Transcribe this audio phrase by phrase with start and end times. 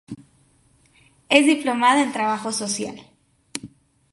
[1.29, 2.99] Es diplomada en Trabajo Social.